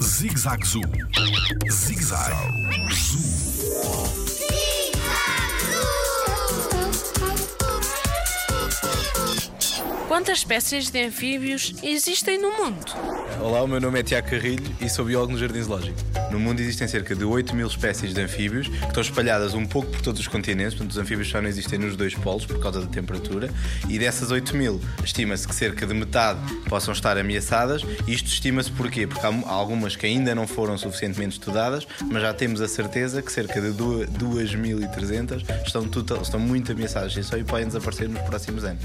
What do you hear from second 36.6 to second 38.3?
ameaçadas e só podem desaparecer nos